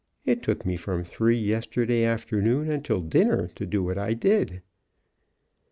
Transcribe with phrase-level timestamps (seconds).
[0.25, 4.63] It took me from three yesterday afternoon until after dinner to do what I did).